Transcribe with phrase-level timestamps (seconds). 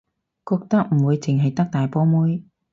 [0.49, 2.43] 覺得唔會淨係得大波妹